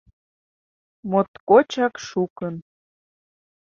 Моткочак 1.09 1.93
шукын... 2.07 2.55